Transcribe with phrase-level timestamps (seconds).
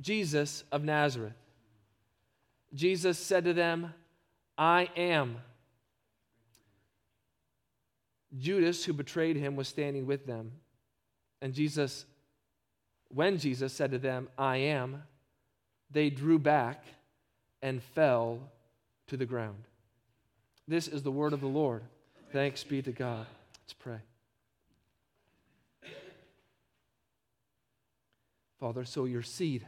[0.00, 1.34] Jesus of Nazareth.
[2.74, 3.92] Jesus said to them,
[4.56, 5.38] I am.
[8.36, 10.52] Judas, who betrayed him, was standing with them.
[11.40, 12.04] And Jesus,
[13.08, 15.02] when Jesus said to them, I am,
[15.90, 16.84] they drew back
[17.62, 18.40] and fell
[19.06, 19.64] to the ground.
[20.66, 21.82] This is the word of the Lord.
[22.32, 23.26] Thanks be to God.
[23.62, 23.98] Let's pray.
[28.60, 29.64] Father, sow your seed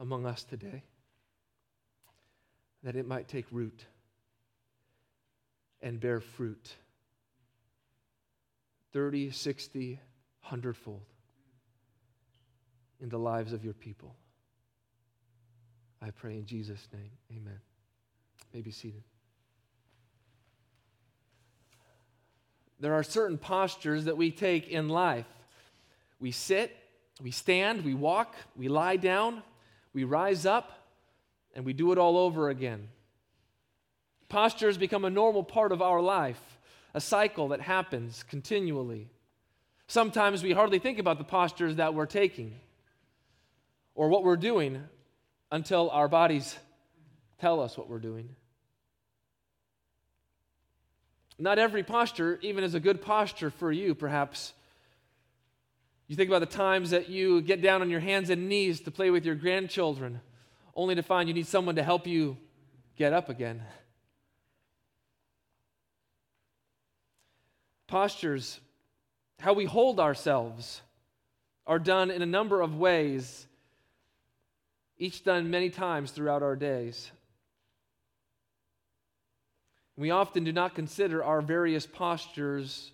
[0.00, 0.82] among us today,
[2.82, 3.84] that it might take root
[5.80, 6.72] and bear fruit
[8.92, 10.00] 30, 60,
[10.42, 11.02] 100 fold
[13.00, 14.14] in the lives of your people.
[16.00, 17.10] I pray in Jesus' name.
[17.30, 17.60] Amen.
[18.40, 19.02] You may be seated.
[22.78, 25.26] There are certain postures that we take in life.
[26.20, 26.76] We sit,
[27.20, 29.42] we stand, we walk, we lie down,
[29.94, 30.72] we rise up,
[31.54, 32.88] and we do it all over again.
[34.28, 36.58] Postures become a normal part of our life,
[36.92, 39.08] a cycle that happens continually.
[39.86, 42.54] Sometimes we hardly think about the postures that we're taking
[43.94, 44.82] or what we're doing
[45.52, 46.58] until our bodies
[47.38, 48.28] tell us what we're doing.
[51.38, 54.52] Not every posture, even is a good posture for you, perhaps.
[56.06, 58.90] You think about the times that you get down on your hands and knees to
[58.90, 60.20] play with your grandchildren,
[60.76, 62.36] only to find you need someone to help you
[62.96, 63.62] get up again.
[67.86, 68.60] Postures,
[69.38, 70.82] how we hold ourselves,
[71.66, 73.46] are done in a number of ways,
[74.98, 77.10] each done many times throughout our days.
[79.96, 82.90] We often do not consider our various postures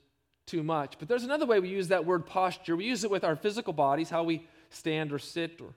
[0.51, 0.99] too much.
[0.99, 2.75] But there's another way we use that word posture.
[2.75, 5.73] We use it with our physical bodies, how we stand or sit or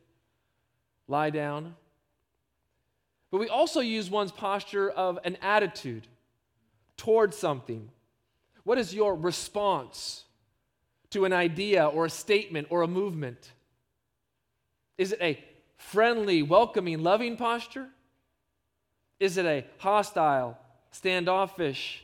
[1.08, 1.76] lie down.
[3.30, 6.08] But we also use one's posture of an attitude
[6.98, 7.90] towards something.
[8.64, 10.24] What is your response
[11.12, 13.52] to an idea or a statement or a movement?
[14.98, 15.44] Is it a
[15.78, 17.90] friendly, welcoming, loving posture?
[19.20, 20.58] Is it a hostile,
[20.92, 22.04] standoffish,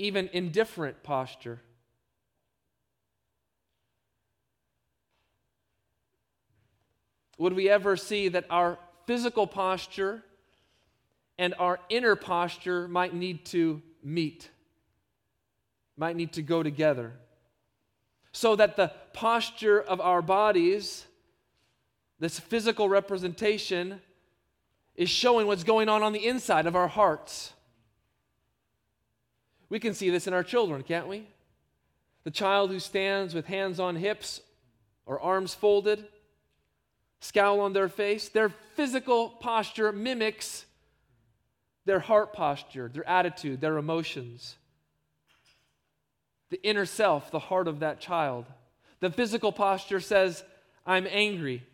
[0.00, 1.60] even indifferent posture.
[7.38, 10.22] Would we ever see that our physical posture
[11.38, 14.50] and our inner posture might need to meet,
[15.96, 17.12] might need to go together?
[18.32, 21.06] So that the posture of our bodies,
[22.18, 24.00] this physical representation,
[24.94, 27.54] is showing what's going on on the inside of our hearts.
[29.70, 31.26] We can see this in our children, can't we?
[32.24, 34.42] The child who stands with hands on hips
[35.06, 36.04] or arms folded,
[37.20, 40.66] scowl on their face, their physical posture mimics
[41.90, 44.56] their heart posture, their attitude, their emotions.
[46.50, 48.46] The inner self, the heart of that child.
[49.00, 50.44] The physical posture says,
[50.86, 51.64] I'm angry.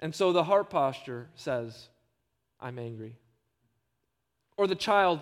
[0.00, 1.88] And so the heart posture says,
[2.60, 3.16] I'm angry.
[4.56, 5.20] Or the child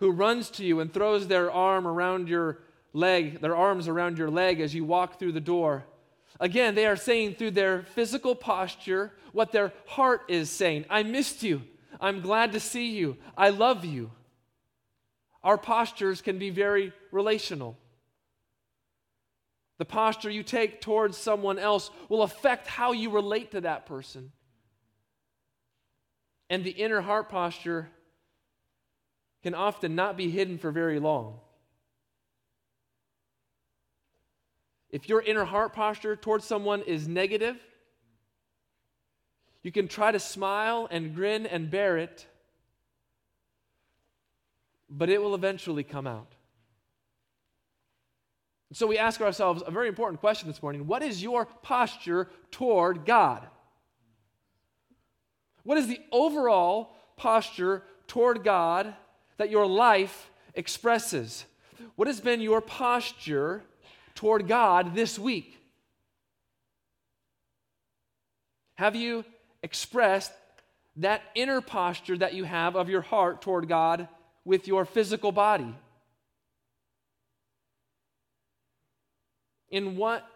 [0.00, 2.58] who runs to you and throws their arm around your
[2.92, 5.84] leg, their arms around your leg as you walk through the door.
[6.40, 11.42] Again, they are saying through their physical posture what their heart is saying I missed
[11.42, 11.62] you.
[12.00, 13.18] I'm glad to see you.
[13.36, 14.10] I love you.
[15.44, 17.76] Our postures can be very relational.
[19.78, 24.32] The posture you take towards someone else will affect how you relate to that person.
[26.48, 27.90] And the inner heart posture
[29.42, 31.38] can often not be hidden for very long.
[34.90, 37.56] If your inner heart posture towards someone is negative,
[39.62, 42.26] you can try to smile and grin and bear it,
[44.88, 46.34] but it will eventually come out.
[48.72, 53.04] So we ask ourselves a very important question this morning What is your posture toward
[53.04, 53.46] God?
[55.62, 58.94] What is the overall posture toward God
[59.40, 61.46] that your life expresses?
[61.96, 63.62] What has been your posture
[64.14, 65.56] toward God this week?
[68.74, 69.24] Have you
[69.62, 70.30] expressed
[70.96, 74.08] that inner posture that you have of your heart toward God
[74.44, 75.74] with your physical body?
[79.70, 80.28] In what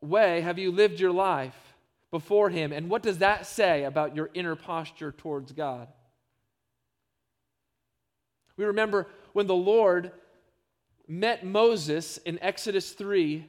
[0.00, 1.74] way have you lived your life
[2.10, 2.72] before Him?
[2.72, 5.88] And what does that say about your inner posture towards God?
[8.56, 10.12] We remember when the Lord
[11.08, 13.46] met Moses in Exodus 3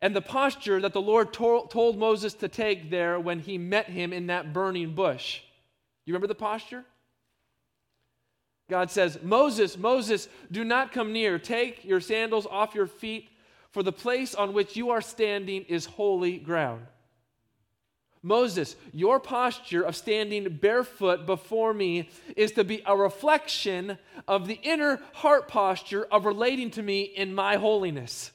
[0.00, 3.86] and the posture that the Lord to- told Moses to take there when he met
[3.86, 5.40] him in that burning bush.
[6.04, 6.84] You remember the posture?
[8.68, 11.38] God says, Moses, Moses, do not come near.
[11.38, 13.28] Take your sandals off your feet,
[13.70, 16.86] for the place on which you are standing is holy ground.
[18.26, 24.58] Moses, your posture of standing barefoot before me is to be a reflection of the
[24.64, 28.32] inner heart posture of relating to me in my holiness.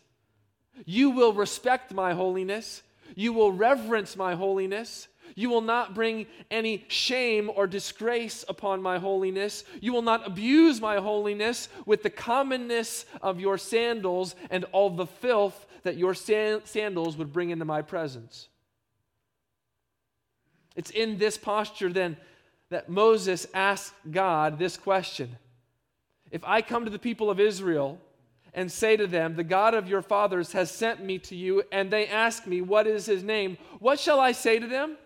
[0.85, 2.83] You will respect my holiness.
[3.15, 5.09] You will reverence my holiness.
[5.35, 9.65] You will not bring any shame or disgrace upon my holiness.
[9.81, 15.05] You will not abuse my holiness with the commonness of your sandals and all the
[15.05, 18.47] filth that your sandals would bring into my presence.
[20.75, 22.17] It's in this posture then
[22.69, 25.37] that Moses asked God this question
[26.31, 27.99] If I come to the people of Israel
[28.53, 31.91] and say to them, The God of your fathers has sent me to you, and
[31.91, 33.57] they ask me, What is his name?
[33.79, 34.97] What shall I say to them?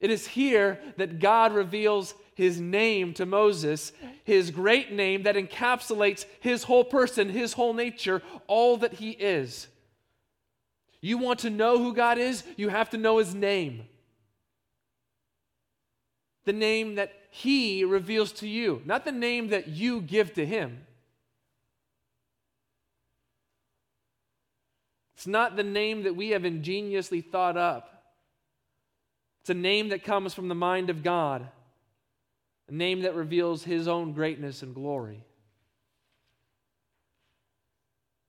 [0.00, 3.92] It is here that God reveals his name to Moses,
[4.24, 9.68] his great name that encapsulates his whole person, his whole nature, all that he is.
[11.00, 12.42] You want to know who God is?
[12.56, 13.82] You have to know his name.
[16.44, 20.86] The name that he reveals to you, not the name that you give to him.
[25.16, 28.04] It's not the name that we have ingeniously thought up.
[29.40, 31.46] It's a name that comes from the mind of God,
[32.68, 35.24] a name that reveals his own greatness and glory.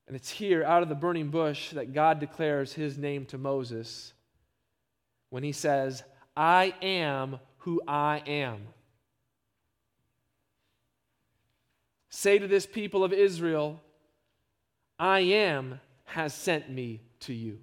[0.07, 4.13] And it's here, out of the burning bush, that God declares his name to Moses
[5.29, 6.03] when he says,
[6.35, 8.67] I am who I am.
[12.09, 13.81] Say to this people of Israel,
[14.97, 17.59] I am has sent me to you.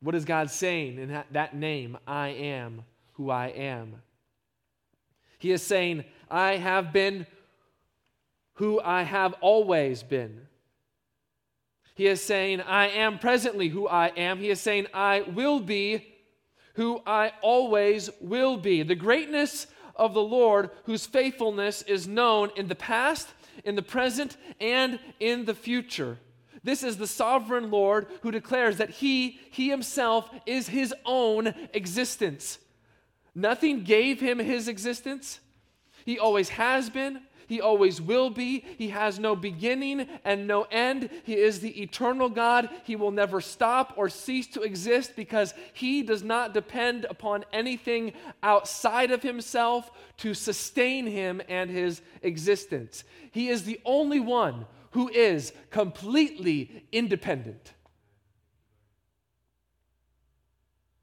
[0.00, 1.96] What is God saying in that, that name?
[2.06, 4.02] I am who I am.
[5.38, 7.26] He is saying, I have been
[8.54, 10.46] who I have always been.
[11.94, 14.38] He is saying, I am presently who I am.
[14.38, 16.06] He is saying, I will be
[16.74, 18.82] who I always will be.
[18.82, 23.28] The greatness of the Lord, whose faithfulness is known in the past,
[23.64, 26.18] in the present, and in the future.
[26.64, 32.58] This is the sovereign Lord who declares that he, he himself, is his own existence.
[33.34, 35.40] Nothing gave him his existence.
[36.04, 37.20] He always has been,
[37.52, 38.64] he always will be.
[38.78, 41.10] He has no beginning and no end.
[41.24, 42.70] He is the eternal God.
[42.84, 48.14] He will never stop or cease to exist because he does not depend upon anything
[48.42, 53.04] outside of himself to sustain him and his existence.
[53.32, 57.74] He is the only one who is completely independent.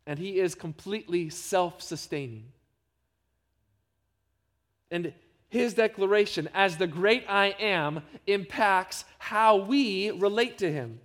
[0.08, 2.46] And he is completely self sustaining.
[4.89, 5.13] And
[5.50, 11.00] his declaration as the great I am impacts how we relate to him.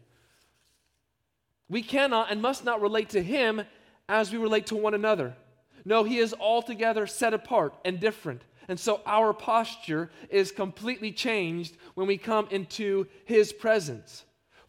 [1.69, 3.63] We cannot and must not relate to him
[4.09, 5.35] as we relate to one another.
[5.85, 8.43] No, he is altogether set apart and different.
[8.69, 14.25] And so our posture is completely changed when we come into his presence.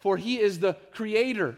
[0.05, 1.57] for he is the creator,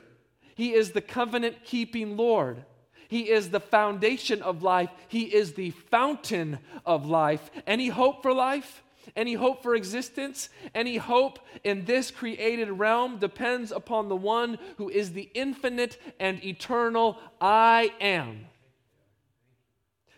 [0.56, 2.64] he is the covenant keeping Lord.
[3.08, 4.90] He is the foundation of life.
[5.08, 7.50] He is the fountain of life.
[7.66, 8.84] Any hope for life?
[9.16, 10.50] Any hope for existence?
[10.76, 16.44] Any hope in this created realm depends upon the one who is the infinite and
[16.44, 18.48] eternal I am.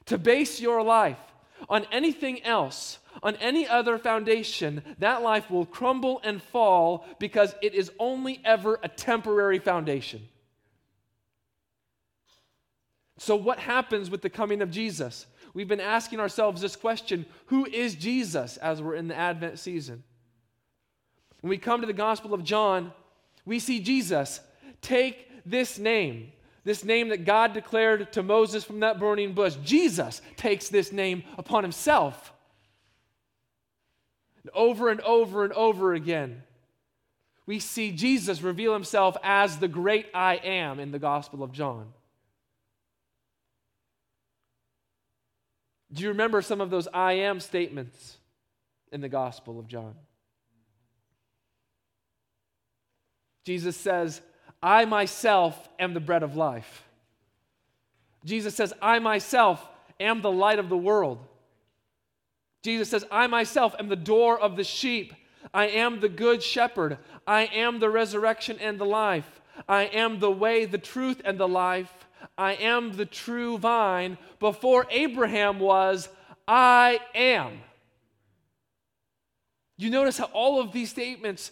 [0.07, 1.19] To base your life
[1.69, 7.75] on anything else, on any other foundation, that life will crumble and fall because it
[7.75, 10.27] is only ever a temporary foundation.
[13.19, 15.27] So, what happens with the coming of Jesus?
[15.53, 20.03] We've been asking ourselves this question Who is Jesus as we're in the Advent season?
[21.41, 22.93] When we come to the Gospel of John,
[23.45, 24.39] we see Jesus
[24.81, 26.31] take this name,
[26.63, 29.55] this name that God declared to Moses from that burning bush.
[29.65, 32.31] Jesus takes this name upon himself.
[34.43, 36.43] And Over and over and over again,
[37.45, 41.93] we see Jesus reveal himself as the great I am in the Gospel of John.
[45.91, 48.17] Do you remember some of those I am statements
[48.91, 49.95] in the Gospel of John?
[53.45, 54.21] Jesus says,
[54.61, 56.83] I myself am the bread of life.
[58.25, 59.65] Jesus says, I myself
[59.99, 61.25] am the light of the world.
[62.61, 65.13] Jesus says, I myself am the door of the sheep.
[65.53, 66.97] I am the good shepherd.
[67.25, 69.41] I am the resurrection and the life.
[69.67, 71.98] I am the way, the truth, and the life.
[72.37, 74.17] I am the true vine.
[74.39, 76.09] Before Abraham was,
[76.47, 77.59] I am.
[79.77, 81.51] You notice how all of these statements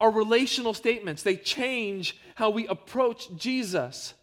[0.00, 1.22] are relational statements.
[1.22, 4.14] They change how we approach Jesus.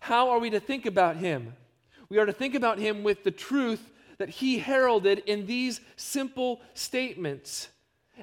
[0.00, 1.54] How are we to think about him?
[2.08, 6.60] We are to think about him with the truth that he heralded in these simple
[6.74, 7.68] statements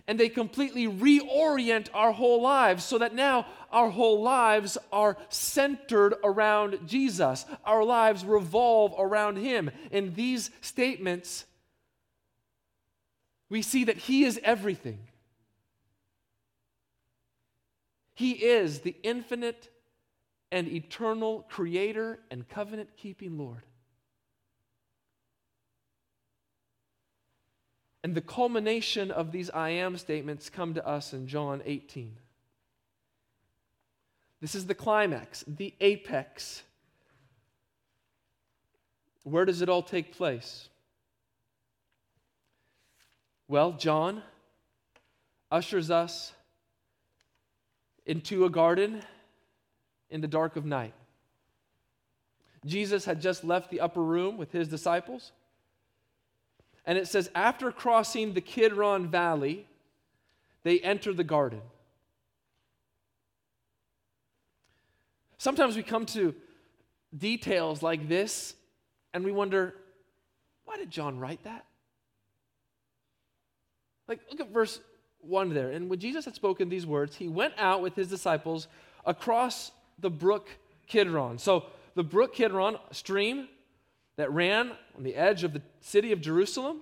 [0.08, 6.16] and they completely reorient our whole lives so that now our whole lives are centered
[6.24, 7.46] around Jesus.
[7.66, 9.72] Our lives revolve around Him.
[9.92, 11.46] In these statements,
[13.50, 15.00] we see that He is everything.
[18.14, 19.70] He is the infinite
[20.52, 23.64] and eternal creator and covenant keeping Lord.
[28.04, 32.16] And the culmination of these I am statements come to us in John 18.
[34.40, 36.64] This is the climax, the apex.
[39.24, 40.70] Where does it all take place?
[43.48, 44.22] Well, John
[45.52, 46.34] ushers us
[48.06, 49.02] into a garden
[50.10, 50.94] in the dark of night.
[52.66, 55.32] Jesus had just left the upper room with his disciples.
[56.88, 59.68] And it says, after crossing the Kidron Valley,
[60.64, 61.62] they enter the garden.
[65.38, 66.34] Sometimes we come to
[67.16, 68.56] details like this
[69.14, 69.76] and we wonder,
[70.64, 71.66] why did John write that?
[74.08, 74.80] Like, look at verse
[75.20, 75.72] 1 there.
[75.72, 78.70] And when Jesus had spoken these words, he went out with his disciples
[79.06, 80.50] across the brook
[80.88, 81.38] Kidron.
[81.38, 81.66] So,
[81.96, 83.50] the brook Kidron, stream,
[84.18, 86.82] that ran on the edge of the city of Jerusalem.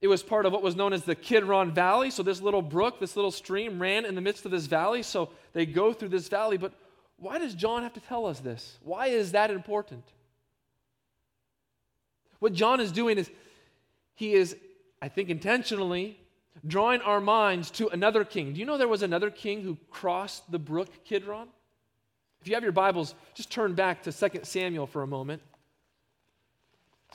[0.00, 2.10] It was part of what was known as the Kidron Valley.
[2.10, 5.02] So, this little brook, this little stream ran in the midst of this valley.
[5.02, 6.58] So, they go through this valley.
[6.58, 6.74] But
[7.16, 8.78] why does John have to tell us this?
[8.82, 10.04] Why is that important?
[12.40, 13.30] What John is doing is
[14.14, 14.56] he is,
[15.00, 16.18] I think, intentionally
[16.66, 18.52] drawing our minds to another king.
[18.52, 21.48] Do you know there was another king who crossed the brook Kidron?
[22.44, 25.40] If you have your Bibles, just turn back to 2 Samuel for a moment.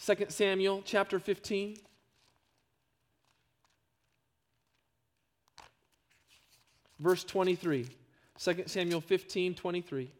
[0.04, 1.78] 2 Samuel chapter 15.
[6.98, 7.88] Verse 23.
[8.40, 10.12] 2 Samuel 15, 23.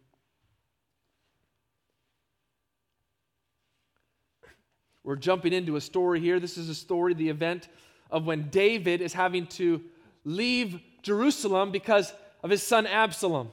[5.04, 6.40] We're jumping into a story here.
[6.40, 7.68] This is a story, the event
[8.12, 9.82] of when David is having to
[10.24, 12.14] leave Jerusalem because
[12.44, 13.50] of his son Absalom.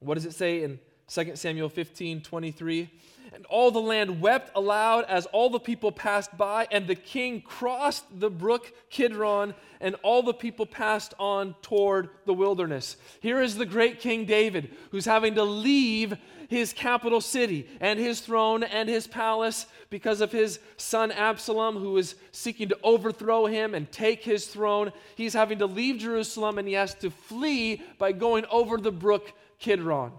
[0.00, 2.90] What does it say in 2 Samuel 15 23?
[3.32, 7.42] And all the land wept aloud as all the people passed by, and the king
[7.42, 12.96] crossed the brook Kidron, and all the people passed on toward the wilderness.
[13.20, 16.16] Here is the great King David, who's having to leave
[16.48, 21.96] his capital city and his throne and his palace because of his son Absalom, who
[21.96, 24.92] is seeking to overthrow him and take his throne.
[25.14, 29.32] He's having to leave Jerusalem and he has to flee by going over the brook
[29.60, 30.12] Kidron.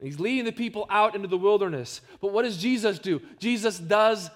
[0.00, 2.00] He's leading the people out into the wilderness.
[2.20, 3.20] But what does Jesus do?
[3.38, 4.30] Jesus does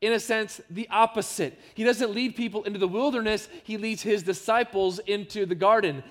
[0.00, 1.58] in a sense, the opposite.
[1.74, 6.02] He doesn't lead people into the wilderness, he leads his disciples into the garden.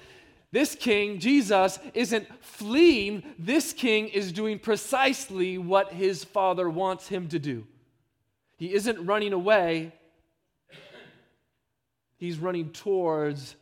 [0.52, 3.24] This king, Jesus, isn't fleeing.
[3.38, 7.68] This king is doing precisely what his father wants him to do.
[8.58, 9.92] He isn't running away,
[12.18, 13.56] he's running towards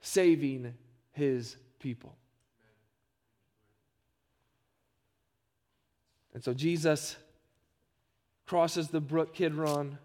[0.00, 0.74] saving
[1.12, 2.14] his people.
[6.32, 7.16] And so Jesus
[8.46, 9.98] crosses the brook Kidron,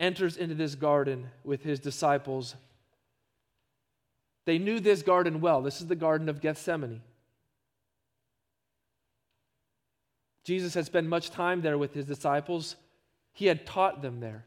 [0.00, 2.56] enters into this garden with his disciples.
[4.44, 5.62] They knew this garden well.
[5.62, 7.02] This is the Garden of Gethsemane.
[10.44, 12.74] Jesus had spent much time there with his disciples.
[13.32, 14.44] He had taught them there.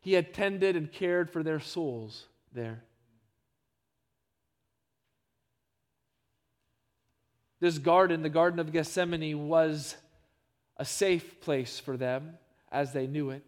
[0.00, 2.84] He had tended and cared for their souls there.
[7.60, 9.96] This garden, the Garden of Gethsemane, was
[10.76, 12.38] a safe place for them
[12.70, 13.44] as they knew it.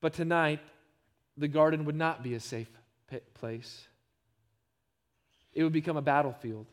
[0.00, 0.60] But tonight,
[1.36, 2.68] the garden would not be a safe
[3.34, 3.86] place.
[5.52, 6.66] It would become a battlefield,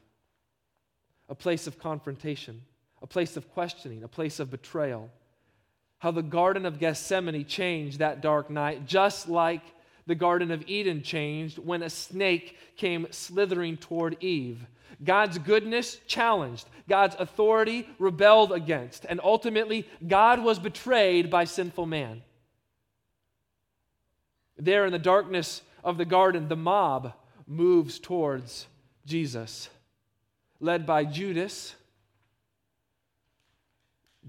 [1.30, 2.62] a place of confrontation,
[3.02, 5.10] a place of questioning, a place of betrayal.
[6.00, 9.62] How the Garden of Gethsemane changed that dark night, just like
[10.06, 14.66] the Garden of Eden changed when a snake came slithering toward Eve.
[15.04, 22.22] God's goodness challenged, God's authority rebelled against, and ultimately, God was betrayed by sinful man.
[24.58, 27.14] There in the darkness of the garden, the mob
[27.48, 28.68] moves towards
[29.06, 29.70] Jesus,
[30.60, 31.76] led by Judas.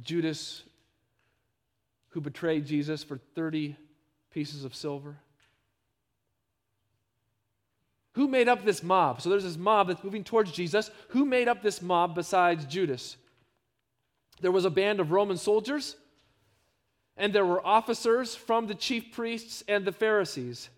[0.03, 0.65] Judas,
[2.09, 3.77] who betrayed Jesus for 30
[4.33, 5.17] pieces of silver.
[8.15, 9.21] Who made up this mob?
[9.21, 10.91] So there's this mob that's moving towards Jesus.
[11.09, 13.17] Who made up this mob besides Judas?
[14.41, 15.97] There was a band of Roman soldiers,
[17.17, 20.69] and there were officers from the chief priests and the Pharisees.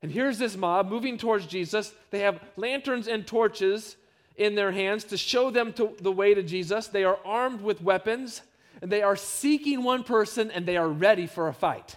[0.00, 1.92] And here's this mob moving towards Jesus.
[2.10, 3.96] They have lanterns and torches
[4.36, 6.86] in their hands to show them to the way to Jesus.
[6.88, 8.42] They are armed with weapons,
[8.80, 11.96] and they are seeking one person, and they are ready for a fight.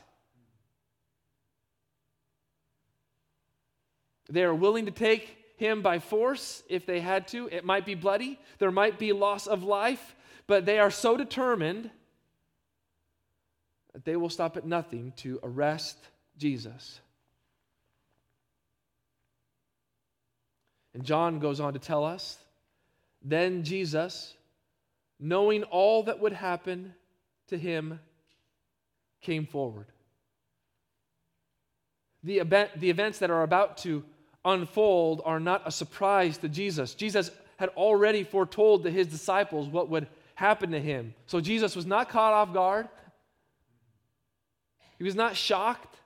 [4.30, 7.48] They are willing to take him by force if they had to.
[7.52, 10.16] It might be bloody, there might be loss of life,
[10.48, 11.90] but they are so determined
[13.94, 15.98] that they will stop at nothing to arrest
[16.38, 17.00] Jesus.
[20.94, 22.38] And John goes on to tell us
[23.28, 24.36] then Jesus,
[25.20, 26.94] knowing all that would happen
[27.48, 28.00] to him,
[29.22, 29.88] came forward.
[32.24, 34.04] The, event, the events that are about to
[34.46, 36.94] unfold are not a surprise to Jesus.
[36.94, 41.14] Jesus had already foretold to his disciples what would happen to him.
[41.26, 42.88] So Jesus was not caught off guard,
[44.98, 45.98] he was not shocked.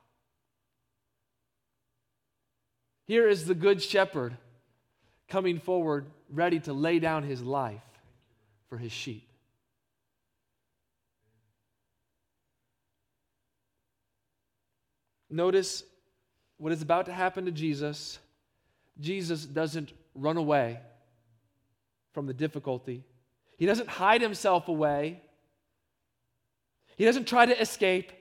[3.05, 4.37] Here is the Good Shepherd
[5.27, 7.81] coming forward, ready to lay down his life
[8.67, 9.27] for his sheep.
[15.27, 15.83] Notice
[16.57, 18.19] what is about to happen to Jesus
[18.99, 20.79] Jesus doesn't run away
[22.13, 23.03] from the difficulty,
[23.57, 25.21] he doesn't hide himself away,
[26.99, 28.11] he doesn't try to escape.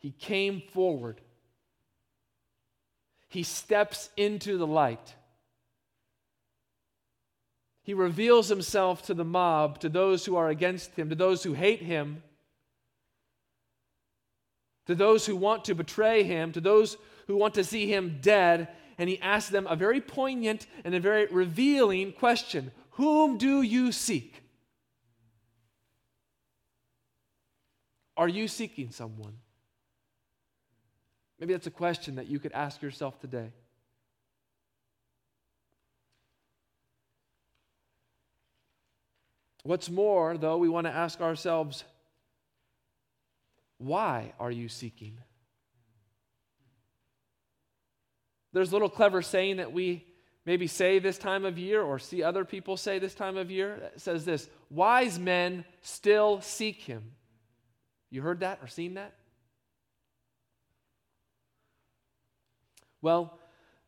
[0.00, 1.20] He came forward.
[3.28, 5.14] He steps into the light.
[7.82, 11.52] He reveals himself to the mob, to those who are against him, to those who
[11.52, 12.22] hate him,
[14.86, 18.68] to those who want to betray him, to those who want to see him dead
[18.98, 23.92] and he asks them a very poignant and a very revealing question Whom do you
[23.92, 24.42] seek?
[28.16, 29.38] Are you seeking someone?
[31.38, 33.52] Maybe that's a question that you could ask yourself today.
[39.62, 41.84] What's more, though, we want to ask ourselves
[43.78, 45.18] why are you seeking?
[48.58, 50.04] There's a little clever saying that we
[50.44, 53.78] maybe say this time of year or see other people say this time of year.
[53.80, 57.12] that says this Wise men still seek him.
[58.10, 59.14] You heard that or seen that?
[63.00, 63.38] Well,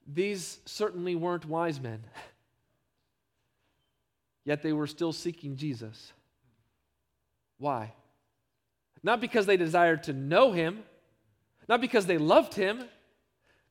[0.06, 2.04] these certainly weren't wise men.
[4.44, 6.12] Yet they were still seeking Jesus.
[7.59, 7.92] Why?
[9.02, 10.85] Not because they desired to know him,
[11.68, 12.85] not because they loved him,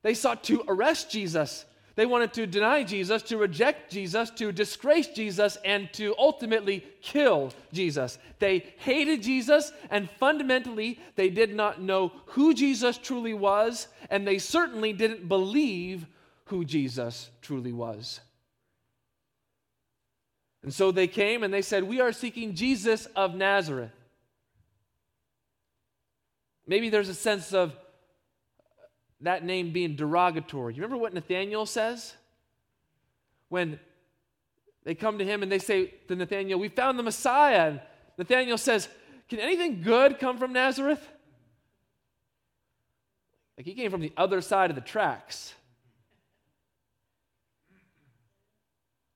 [0.02, 1.64] they sought to arrest Jesus.
[1.96, 7.52] They wanted to deny Jesus, to reject Jesus, to disgrace Jesus, and to ultimately kill
[7.72, 8.18] Jesus.
[8.38, 14.38] They hated Jesus, and fundamentally, they did not know who Jesus truly was, and they
[14.38, 16.06] certainly didn't believe
[16.46, 18.20] who Jesus truly was.
[20.62, 23.92] And so they came and they said, We are seeking Jesus of Nazareth.
[26.66, 27.74] Maybe there's a sense of
[29.22, 30.74] that name being derogatory.
[30.74, 32.14] You remember what Nathaniel says?
[33.48, 33.78] When
[34.84, 37.70] they come to him and they say to Nathaniel, We found the Messiah.
[37.70, 37.80] And
[38.16, 38.88] Nathaniel says,
[39.28, 41.06] Can anything good come from Nazareth?
[43.56, 45.52] Like he came from the other side of the tracks.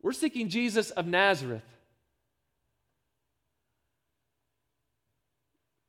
[0.02, 1.62] We're seeking Jesus of Nazareth.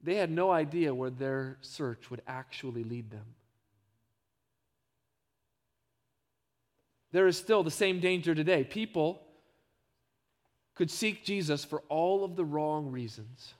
[0.02, 3.26] They had no idea where their search would actually lead them.
[7.16, 8.66] There is still the same danger today.
[8.66, 9.22] People
[10.76, 13.54] could seek Jesus for all of the wrong reasons.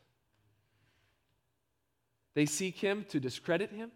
[2.34, 3.92] They seek him to discredit him.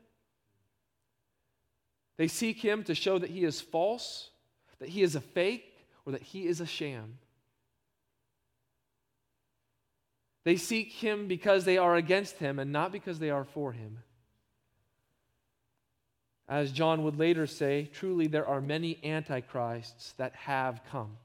[2.16, 4.30] They seek him to show that he is false,
[4.80, 7.18] that he is a fake, or that he is a sham.
[10.46, 14.04] They seek him because they are against him and not because they are for him.
[16.50, 21.16] As John would later say, truly there are many antichrists that have come.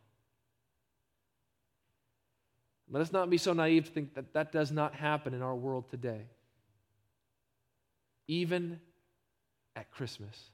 [2.91, 5.55] Let us not be so naive to think that that does not happen in our
[5.55, 6.27] world today,
[8.29, 8.79] even
[9.75, 10.51] at Christmas.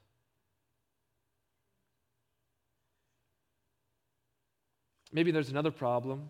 [5.11, 6.29] Maybe there's another problem.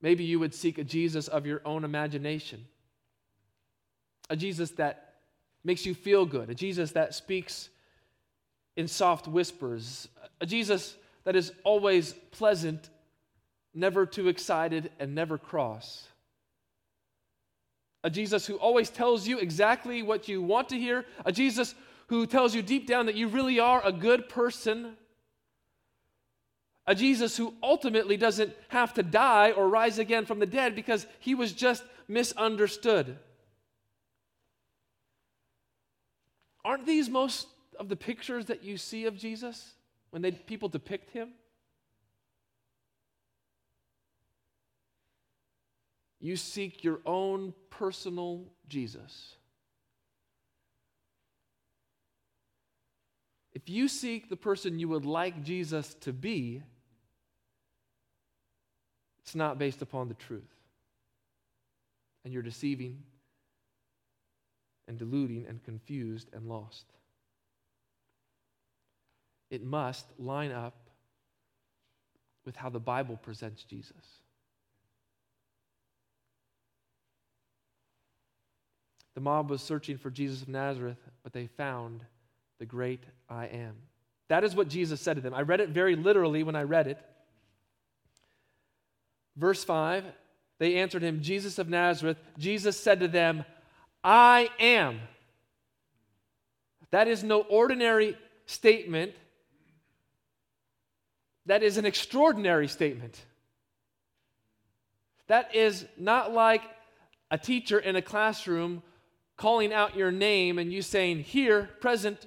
[0.00, 2.64] Maybe you would seek a Jesus of your own imagination,
[4.30, 5.07] a Jesus that
[5.64, 7.68] makes you feel good, a Jesus that speaks
[8.76, 10.08] in soft whispers,
[10.40, 10.94] a Jesus
[11.24, 12.88] that is always pleasant,
[13.74, 16.06] never too excited, and never cross.
[18.04, 21.74] A Jesus who always tells you exactly what you want to hear, a Jesus
[22.06, 24.96] who tells you deep down that you really are a good person.
[26.86, 31.06] A Jesus who ultimately doesn't have to die or rise again from the dead because
[31.18, 33.18] he was just misunderstood.
[36.68, 37.46] Aren't these most
[37.80, 39.72] of the pictures that you see of Jesus
[40.10, 41.30] when they, people depict him?
[46.20, 49.36] You seek your own personal Jesus.
[53.54, 56.62] If you seek the person you would like Jesus to be,
[59.22, 60.54] it's not based upon the truth.
[62.26, 63.04] And you're deceiving
[64.88, 66.86] and deluding and confused and lost.
[69.50, 70.74] It must line up
[72.44, 73.92] with how the Bible presents Jesus.
[79.14, 82.04] The mob was searching for Jesus of Nazareth, but they found
[82.58, 83.74] the great I am.
[84.28, 85.34] That is what Jesus said to them.
[85.34, 86.98] I read it very literally when I read it.
[89.36, 90.04] Verse 5
[90.58, 92.18] they answered him, Jesus of Nazareth.
[92.36, 93.44] Jesus said to them,
[94.02, 95.00] I am.
[96.90, 99.12] That is no ordinary statement.
[101.46, 103.20] That is an extraordinary statement.
[105.26, 106.62] That is not like
[107.30, 108.82] a teacher in a classroom
[109.36, 112.26] calling out your name and you saying, Here, present.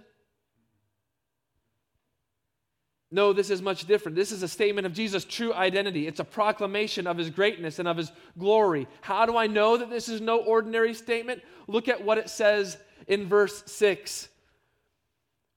[3.13, 4.15] No, this is much different.
[4.15, 6.08] This is a statement of Jesus' true identity.
[6.08, 8.88] It's a proclamation of his greatness and of his glory.
[9.02, 11.41] How do I know that this is no ordinary statement?
[11.67, 14.30] Look at what it says in verse 6.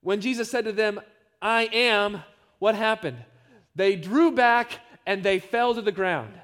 [0.01, 1.01] When Jesus said to them,
[1.41, 2.25] I am,
[2.59, 3.19] what happened?
[3.77, 6.35] They drew back and they fell to the ground.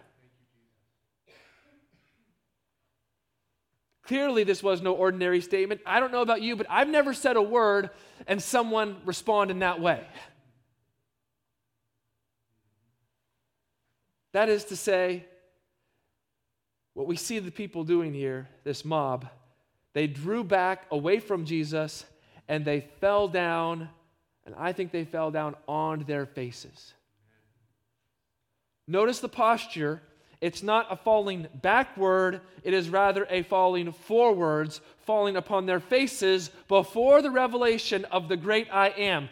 [4.04, 5.80] Clearly, this was no ordinary statement.
[5.86, 7.90] I don't know about you, but I've never said a word
[8.26, 10.04] and someone respond in that way.
[14.32, 15.24] That is to say,
[16.94, 19.28] what we see the people doing here, this mob,
[19.92, 22.04] they drew back away from Jesus
[22.48, 23.88] and they fell down,
[24.44, 26.94] and I think they fell down on their faces.
[28.86, 30.02] Notice the posture.
[30.40, 36.50] It's not a falling backward, it is rather a falling forwards, falling upon their faces
[36.66, 39.28] before the revelation of the great I am.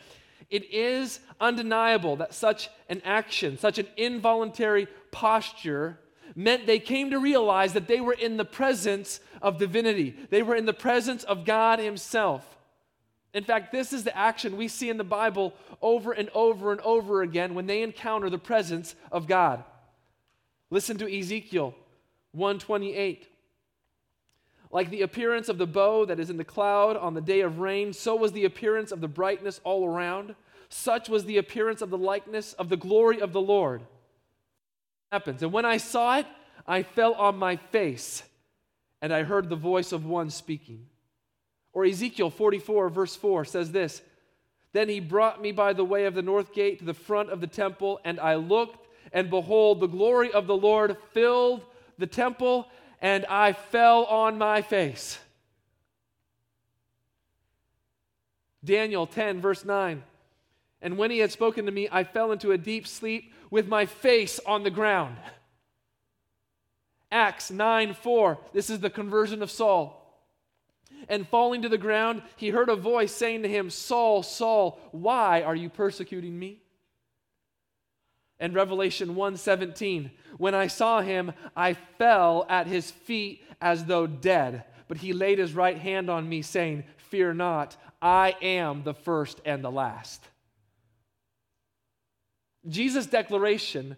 [0.50, 5.98] It is undeniable that such an action, such an involuntary posture,
[6.34, 10.16] meant they came to realize that they were in the presence of divinity.
[10.30, 12.56] They were in the presence of God Himself.
[13.34, 16.80] In fact, this is the action we see in the Bible over and over and
[16.80, 19.62] over again when they encounter the presence of God.
[20.70, 21.74] Listen to Ezekiel
[22.32, 23.28] 128.
[24.70, 27.58] Like the appearance of the bow that is in the cloud on the day of
[27.58, 30.34] rain, so was the appearance of the brightness all around.
[30.68, 33.82] Such was the appearance of the likeness of the glory of the Lord.
[35.10, 35.42] Happens.
[35.42, 36.26] And when I saw it,
[36.66, 38.22] I fell on my face,
[39.00, 40.86] and I heard the voice of one speaking.
[41.72, 44.02] Or Ezekiel 44, verse 4 says this
[44.74, 47.40] Then he brought me by the way of the north gate to the front of
[47.40, 51.64] the temple, and I looked, and behold, the glory of the Lord filled
[51.96, 52.68] the temple,
[53.00, 55.18] and I fell on my face.
[58.64, 60.02] Daniel 10, verse 9.
[60.82, 63.86] And when he had spoken to me, I fell into a deep sleep with my
[63.86, 65.16] face on the ground.
[67.10, 68.38] Acts 9 4.
[68.52, 69.94] This is the conversion of Saul.
[71.08, 75.42] And falling to the ground, he heard a voice saying to him, Saul, Saul, why
[75.42, 76.60] are you persecuting me?
[78.40, 84.64] And Revelation 1:17, when I saw him, I fell at his feet as though dead.
[84.86, 89.40] But he laid his right hand on me, saying, Fear not, I am the first
[89.44, 90.22] and the last.
[92.66, 93.96] Jesus' declaration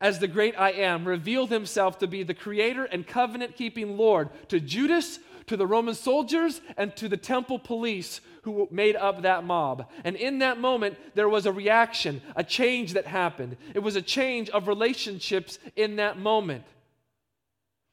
[0.00, 4.30] as the great I am revealed himself to be the creator and covenant keeping Lord
[4.48, 9.44] to Judas, to the Roman soldiers, and to the temple police who made up that
[9.44, 9.88] mob.
[10.04, 13.56] And in that moment, there was a reaction, a change that happened.
[13.74, 16.64] It was a change of relationships in that moment.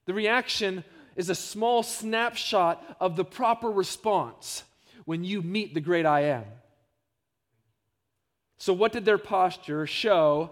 [0.06, 0.84] The reaction
[1.16, 4.64] is a small snapshot of the proper response
[5.06, 6.46] when you meet the great I am.
[8.58, 10.52] So, what did their posture show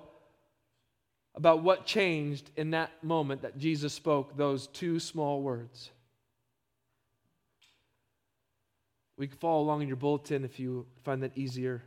[1.36, 5.90] about what changed in that moment that Jesus spoke those two small words?
[9.18, 11.84] We can follow along in your bulletin if you find that easier.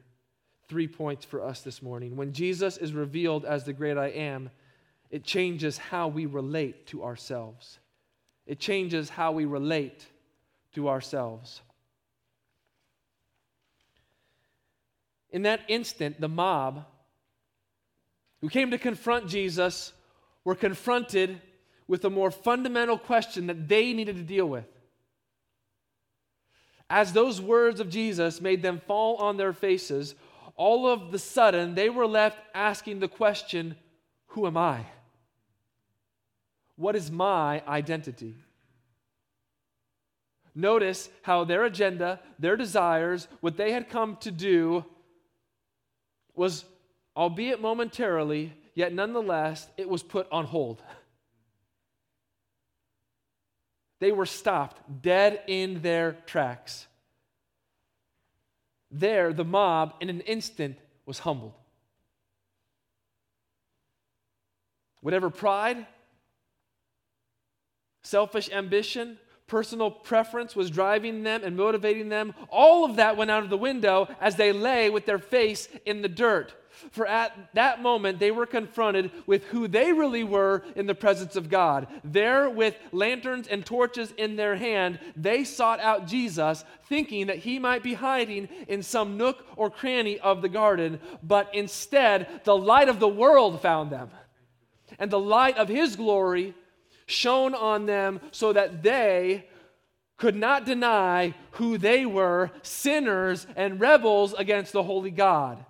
[0.69, 2.17] Three points for us this morning.
[2.17, 4.51] When Jesus is revealed as the great I am,
[5.11, 7.79] it changes how we relate to ourselves.
[8.47, 10.07] It changes how we relate
[10.75, 11.61] to ourselves.
[15.31, 16.85] In that instant, the mob
[18.41, 19.93] who came to confront Jesus
[20.45, 21.41] were confronted
[21.89, 24.67] with a more fundamental question that they needed to deal with.
[26.88, 30.14] As those words of Jesus made them fall on their faces,
[30.55, 33.77] all of the sudden they were left asking the question
[34.29, 34.87] Who am I?
[36.77, 38.35] What is my identity?
[40.55, 44.85] Notice how their agenda, their desires, what they had come to do
[46.35, 46.64] was,
[47.14, 50.83] albeit momentarily, yet nonetheless, it was put on hold.
[53.99, 56.87] They were stopped dead in their tracks.
[58.91, 61.55] There, the mob, in an instant, was humbled.
[65.01, 65.87] Whatever pride,
[68.03, 73.43] selfish ambition, personal preference was driving them and motivating them, all of that went out
[73.43, 76.55] of the window as they lay with their face in the dirt.
[76.91, 81.37] For at that moment, they were confronted with who they really were in the presence
[81.37, 81.87] of God.
[82.05, 87.59] There, with lanterns and torches in their hand, they sought out Jesus, thinking that he
[87.59, 91.01] might be hiding in some nook or cranny of the garden.
[91.23, 94.11] But instead, the light of the world found them.
[94.99, 96.55] And the light of his glory
[97.07, 99.47] shone on them so that they
[100.17, 105.65] could not deny who they were sinners and rebels against the holy God.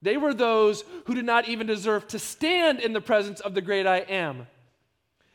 [0.00, 3.60] They were those who did not even deserve to stand in the presence of the
[3.60, 4.46] great I am.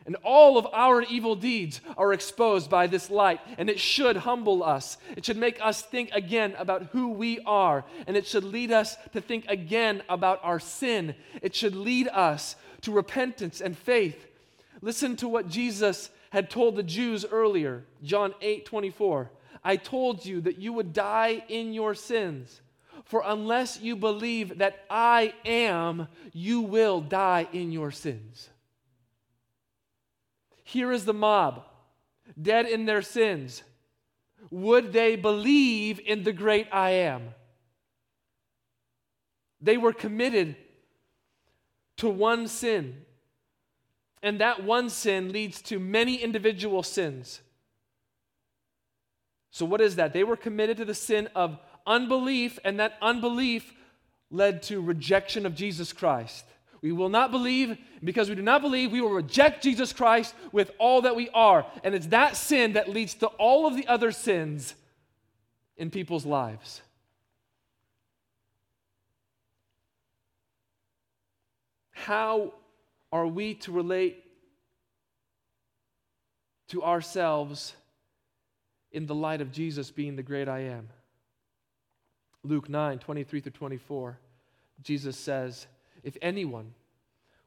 [0.05, 4.61] And all of our evil deeds are exposed by this light, and it should humble
[4.61, 4.97] us.
[5.15, 8.97] It should make us think again about who we are, and it should lead us
[9.13, 11.15] to think again about our sin.
[11.41, 14.27] It should lead us to repentance and faith.
[14.81, 19.31] Listen to what Jesus had told the Jews earlier, John 8 24.
[19.63, 22.59] I told you that you would die in your sins.
[23.03, 28.49] For unless you believe that I am, you will die in your sins.
[30.63, 31.65] Here is the mob,
[32.41, 33.63] dead in their sins.
[34.49, 37.33] Would they believe in the great I am?
[39.61, 40.55] They were committed
[41.97, 43.03] to one sin
[44.23, 47.41] and that one sin leads to many individual sins.
[49.51, 50.13] So, what is that?
[50.13, 53.73] They were committed to the sin of unbelief, and that unbelief
[54.31, 56.45] led to rejection of Jesus Christ.
[56.81, 60.71] We will not believe, because we do not believe, we will reject Jesus Christ with
[60.79, 61.65] all that we are.
[61.83, 64.75] And it's that sin that leads to all of the other sins
[65.77, 66.81] in people's lives.
[71.91, 72.53] How
[73.13, 74.21] are we to relate
[76.67, 77.75] to ourselves
[78.91, 80.89] in the light of Jesus being the great I am?
[82.43, 84.19] Luke 9 23 through 24,
[84.81, 85.67] Jesus says,
[86.03, 86.73] If anyone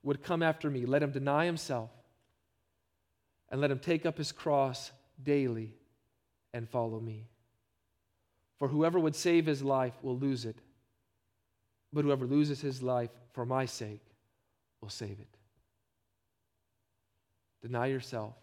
[0.03, 1.91] would come after me, let him deny himself
[3.51, 4.91] and let him take up his cross
[5.23, 5.75] daily
[6.55, 7.27] and follow me.
[8.59, 10.57] For whoever would save his life will lose it,
[11.93, 14.03] but whoever loses his life for my sake
[14.81, 15.37] will save it.
[17.61, 18.35] Deny yourself,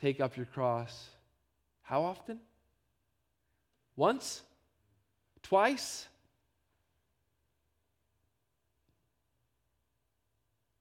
[0.00, 1.08] take up your cross.
[1.82, 2.38] How often?
[3.96, 4.42] Once?
[5.44, 6.08] Twice?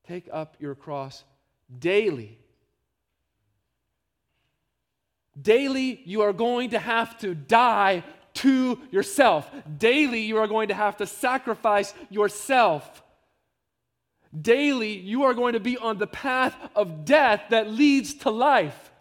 [0.08, 1.23] Take up your cross
[1.80, 2.39] daily.
[5.39, 8.04] Daily, you are going to have to die
[8.36, 9.49] to yourself.
[9.78, 13.04] Daily, you are going to have to sacrifice yourself.
[14.39, 18.91] Daily, you are going to be on the path of death that leads to life.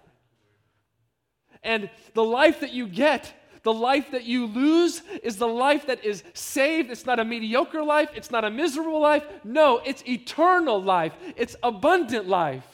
[1.62, 6.04] And the life that you get the life that you lose is the life that
[6.04, 6.90] is saved.
[6.90, 9.24] It's not a mediocre life, it's not a miserable life.
[9.44, 12.66] No, it's eternal life, it's abundant life.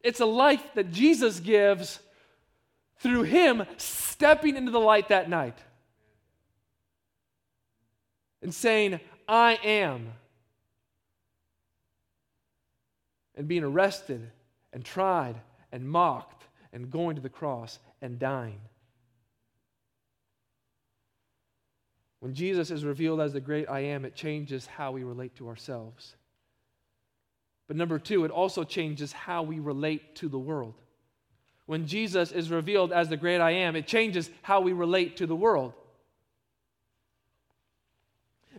[0.00, 2.00] It's a life that Jesus gives
[2.98, 5.56] through Him stepping into the light that night
[8.42, 10.12] and saying, I am.
[13.36, 14.30] And being arrested
[14.72, 15.36] and tried
[15.72, 18.60] and mocked and going to the cross and dying.
[22.24, 25.46] When Jesus is revealed as the great I am, it changes how we relate to
[25.46, 26.16] ourselves.
[27.68, 30.72] But number two, it also changes how we relate to the world.
[31.66, 35.26] When Jesus is revealed as the great I am, it changes how we relate to
[35.26, 35.74] the world.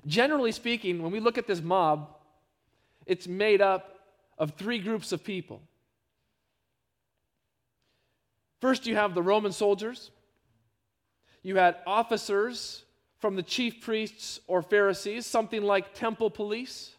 [0.06, 2.10] Generally speaking, when we look at this mob,
[3.08, 4.00] it's made up
[4.38, 5.60] of three groups of people.
[8.62, 10.12] First, you have the Roman soldiers,
[11.42, 12.85] you had officers
[13.20, 16.92] from the chief priests or Pharisees, something like temple police.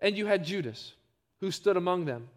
[0.00, 0.92] And you had Judas,
[1.40, 2.28] who stood among them.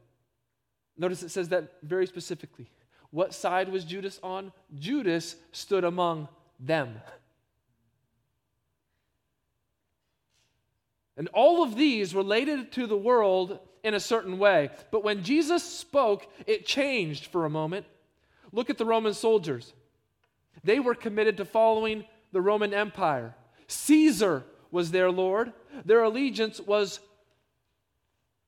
[0.98, 2.70] Notice it says that very specifically.
[3.12, 4.52] What side was Judas on?
[4.78, 6.28] Judas stood among
[6.60, 7.02] them.
[11.18, 14.70] And all of these related to the world in a certain way.
[14.92, 17.86] But when Jesus spoke, it changed for a moment.
[18.52, 19.74] Look at the Roman soldiers.
[20.64, 23.36] They were committed to following the Roman Empire.
[23.68, 25.54] Caesar was their Lord.
[25.86, 27.00] Their allegiance was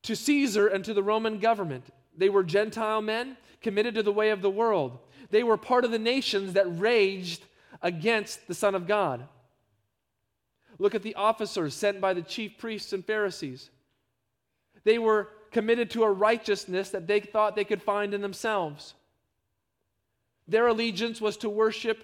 [0.03, 1.85] to Caesar and to the Roman government.
[2.17, 4.97] They were Gentile men committed to the way of the world.
[5.29, 7.45] They were part of the nations that raged
[7.81, 9.27] against the Son of God.
[10.79, 13.69] Look at the officers sent by the chief priests and Pharisees.
[14.83, 18.95] They were committed to a righteousness that they thought they could find in themselves.
[20.51, 22.03] Their allegiance was to worship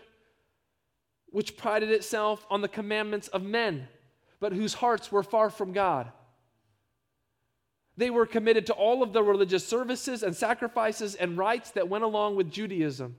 [1.32, 3.90] which prided itself on the commandments of men,
[4.40, 6.10] but whose hearts were far from God.
[7.98, 12.06] They were committed to all of the religious services and sacrifices and rites that went
[12.06, 13.18] along with Judaism.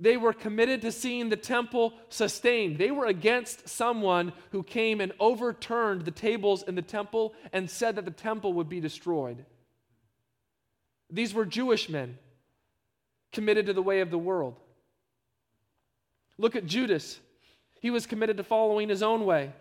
[0.00, 2.78] They were committed to seeing the temple sustained.
[2.78, 7.94] They were against someone who came and overturned the tables in the temple and said
[7.94, 9.44] that the temple would be destroyed.
[11.08, 12.18] These were Jewish men
[13.32, 14.58] committed to the way of the world.
[16.38, 17.20] Look at Judas.
[17.80, 19.52] He was committed to following his own way.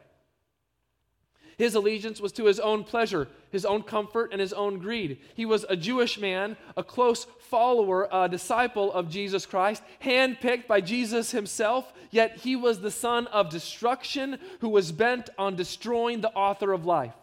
[1.58, 5.20] His allegiance was to his own pleasure, his own comfort, and his own greed.
[5.36, 10.82] He was a Jewish man, a close follower, a disciple of Jesus Christ, handpicked by
[10.82, 16.32] Jesus himself, yet he was the son of destruction who was bent on destroying the
[16.32, 17.14] author of life.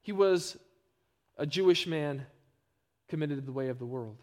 [0.00, 0.56] He was
[1.36, 2.24] a Jewish man
[3.08, 4.16] committed to the way of the world.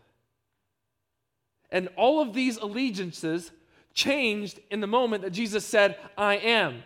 [1.71, 3.51] And all of these allegiances
[3.93, 6.83] changed in the moment that Jesus said, I am.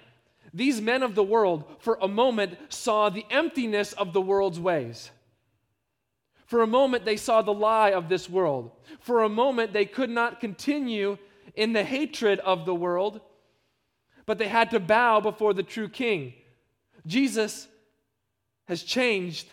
[0.53, 5.12] These men of the world, for a moment, saw the emptiness of the world's ways.
[6.45, 8.71] For a moment, they saw the lie of this world.
[9.00, 11.17] For a moment, they could not continue
[11.56, 13.21] in the hatred of the world,
[14.25, 16.33] but they had to bow before the true king.
[17.06, 17.67] Jesus
[18.67, 19.47] has changed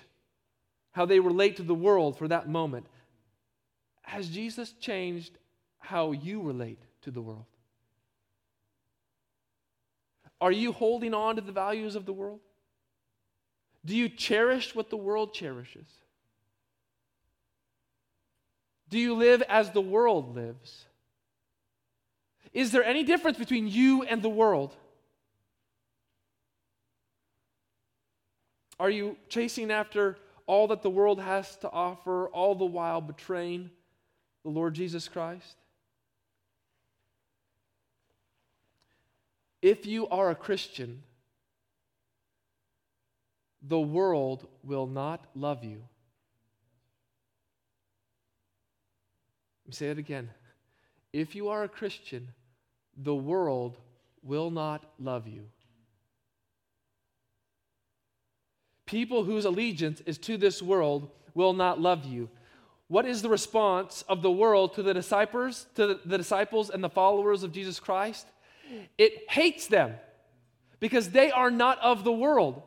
[0.97, 2.86] how they relate to the world for that moment.
[4.01, 5.36] Has Jesus changed
[5.76, 7.44] how you relate to the world?
[10.40, 12.40] Are you holding on to the values of the world?
[13.84, 15.86] Do you cherish what the world cherishes?
[18.88, 20.86] Do you live as the world lives?
[22.55, 24.74] Is there any difference between you and the world?
[28.80, 30.16] Are you chasing after
[30.47, 33.70] all that the world has to offer, all the while betraying
[34.44, 35.57] the Lord Jesus Christ?
[39.62, 41.03] If you are a Christian,
[43.62, 45.82] the world will not love you.
[49.64, 50.30] Let me say it again.
[51.12, 52.28] If you are a Christian,
[52.97, 53.78] the world
[54.22, 55.47] will not love you.
[58.87, 62.30] People whose allegiance is to this world will not love you.
[62.89, 66.89] What is the response of the world to the disciples, to the disciples and the
[66.89, 68.26] followers of Jesus Christ?
[68.97, 69.95] It hates them
[70.78, 72.62] because they are not of the world.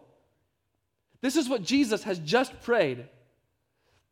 [1.21, 3.05] This is what Jesus has just prayed.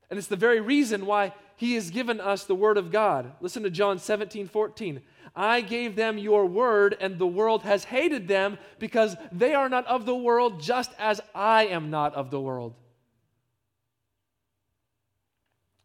[0.10, 3.34] And it's the very reason why he has given us the word of God.
[3.42, 5.02] Listen to John 17, 14.
[5.36, 9.86] I gave them your word, and the world has hated them because they are not
[9.88, 12.76] of the world, just as I am not of the world.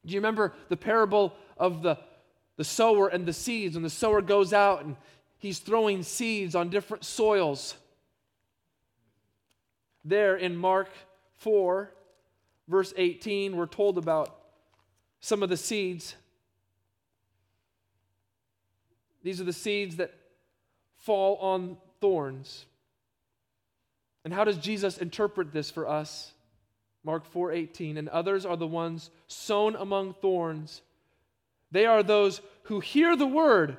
[0.04, 1.98] Do you remember the parable of the,
[2.58, 3.74] the sower and the seeds?
[3.74, 4.94] When the sower goes out and
[5.38, 7.76] he's throwing seeds on different soils.
[10.04, 10.90] There in Mark
[11.38, 11.90] 4,
[12.68, 14.41] verse 18, we're told about
[15.22, 16.16] some of the seeds.
[19.22, 20.12] These are the seeds that
[20.98, 22.66] fall on thorns.
[24.24, 26.32] And how does Jesus interpret this for us?
[27.04, 30.82] Mark 4:18 and others are the ones sown among thorns.
[31.70, 33.78] They are those who hear the word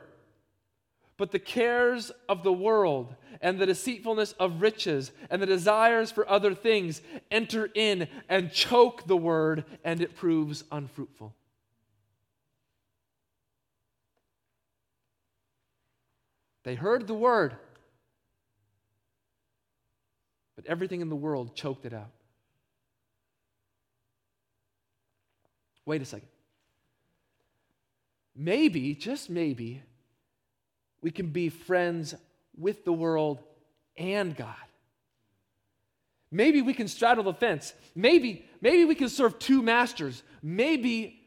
[1.17, 6.27] but the cares of the world and the deceitfulness of riches and the desires for
[6.29, 11.33] other things enter in and choke the word, and it proves unfruitful.
[16.63, 17.55] They heard the word,
[20.55, 22.11] but everything in the world choked it out.
[25.85, 26.29] Wait a second.
[28.35, 29.83] Maybe, just maybe,
[31.03, 32.15] we can be friends
[32.57, 33.39] with the world
[33.97, 34.55] and God.
[36.31, 37.73] Maybe we can straddle the fence.
[37.93, 40.23] Maybe, maybe we can serve two masters.
[40.41, 41.21] Maybe,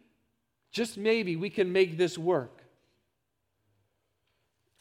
[0.72, 2.62] just maybe, we can make this work.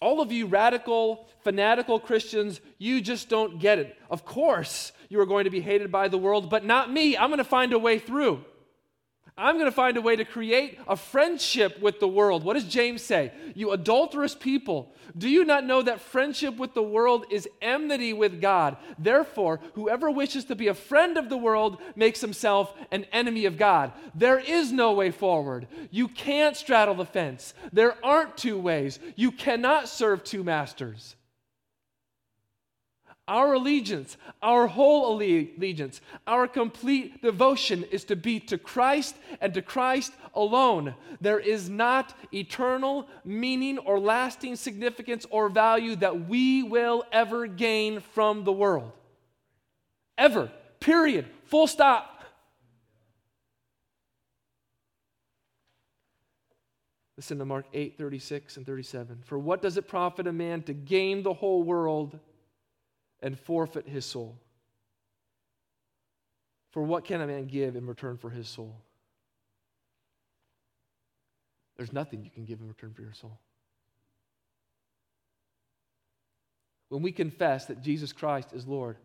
[0.01, 3.97] All of you radical, fanatical Christians, you just don't get it.
[4.09, 7.15] Of course, you are going to be hated by the world, but not me.
[7.15, 8.43] I'm going to find a way through.
[9.37, 12.45] I'm going to find a way to create a friendship with the world.
[12.45, 13.33] What does James say?
[13.53, 18.39] You adulterous people, do you not know that friendship with the world is enmity with
[18.39, 18.77] God?
[18.97, 23.57] Therefore, whoever wishes to be a friend of the world makes himself an enemy of
[23.57, 23.91] God.
[24.13, 25.67] There is no way forward.
[25.91, 27.53] You can't straddle the fence.
[27.73, 28.99] There aren't two ways.
[29.17, 31.17] You cannot serve two masters.
[33.27, 39.63] Our allegiance, our whole allegiance, our complete devotion is to be to Christ and to
[39.63, 40.93] Christ alone.
[41.21, 47.99] There is not eternal meaning or lasting significance or value that we will ever gain
[47.99, 48.91] from the world.
[50.19, 50.51] Ever.
[50.79, 51.25] Period.
[51.45, 52.23] Full stop.
[57.17, 59.23] Listen to Mark 8, 36 and 37.
[59.25, 62.19] For what does it profit a man to gain the whole world?
[63.21, 64.37] And forfeit his soul.
[66.71, 68.75] For what can a man give in return for his soul?
[71.77, 73.39] There's nothing you can give in return for your soul.
[76.89, 78.97] When we confess that Jesus Christ is Lord,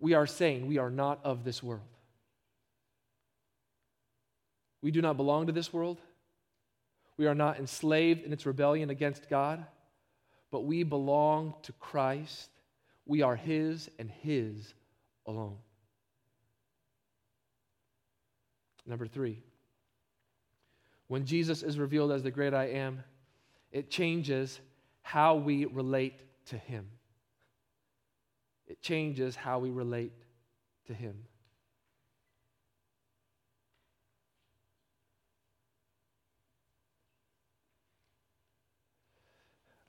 [0.00, 1.80] we are saying we are not of this world.
[4.82, 5.98] We do not belong to this world.
[7.16, 9.64] We are not enslaved in its rebellion against God,
[10.50, 12.50] but we belong to Christ
[13.06, 14.74] we are His and His
[15.26, 15.56] alone.
[18.86, 19.42] Number three,
[21.08, 23.02] when Jesus is revealed as the great I am,
[23.72, 24.60] it changes
[25.02, 26.14] how we relate
[26.46, 26.86] to Him.
[28.66, 30.12] It changes how we relate
[30.86, 31.14] to Him.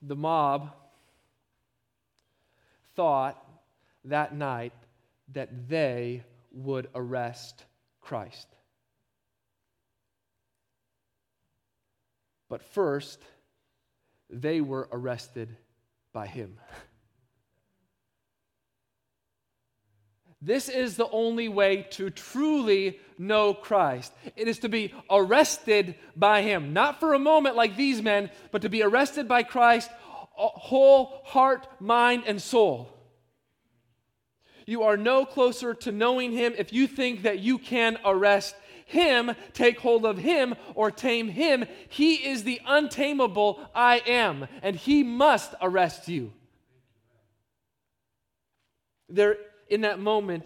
[0.02, 0.72] The mob
[2.96, 3.42] thought
[4.06, 4.74] that night
[5.34, 7.64] that they would arrest
[8.02, 8.48] Christ.
[12.50, 13.20] But first,
[14.30, 15.56] they were arrested
[16.14, 16.58] by him.
[20.46, 24.14] This is the only way to truly know Christ.
[24.36, 28.62] It is to be arrested by Him, not for a moment like these men, but
[28.62, 29.90] to be arrested by Christ,
[30.36, 32.92] whole heart, mind, and soul.
[34.66, 38.56] You are no closer to knowing Him if you think that you can arrest
[38.86, 41.66] Him, take hold of Him, or tame Him.
[41.90, 46.34] He is the untamable I am, and He must arrest you.
[49.08, 49.38] There,
[49.70, 50.46] in that moment,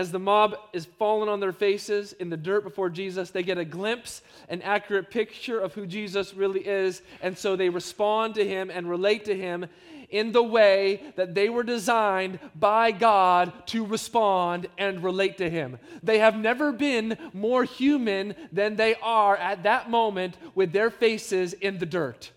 [0.00, 3.58] as the mob is falling on their faces in the dirt before Jesus, they get
[3.58, 8.48] a glimpse, an accurate picture of who Jesus really is, and so they respond to
[8.48, 9.66] him and relate to him
[10.08, 15.78] in the way that they were designed by God to respond and relate to Him.
[16.02, 21.52] They have never been more human than they are at that moment with their faces
[21.52, 22.32] in the dirt.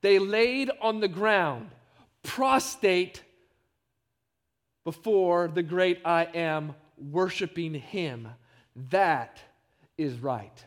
[0.00, 1.70] They laid on the ground,
[2.24, 3.22] prostrate
[4.84, 8.28] before the great I am, worshiping Him.
[8.90, 9.38] That
[9.96, 10.64] is right.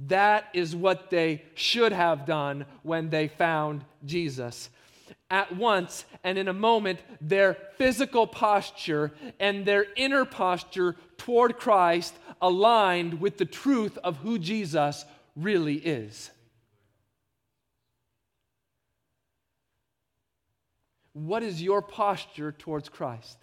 [0.00, 4.70] That is what they should have done when they found Jesus.
[5.30, 12.14] At once and in a moment, their physical posture and their inner posture toward Christ
[12.40, 15.04] aligned with the truth of who Jesus
[15.36, 16.30] really is.
[21.18, 23.38] What is your posture towards Christ?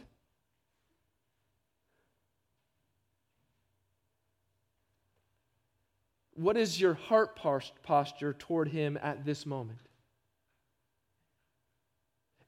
[6.36, 7.38] What is your heart
[7.84, 9.80] posture toward Him at this moment?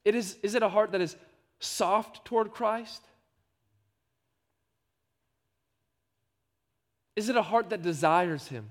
[0.02, 1.14] It is, is it a heart that is
[1.58, 3.02] soft toward Christ?
[7.16, 8.70] Is it a heart that desires Him?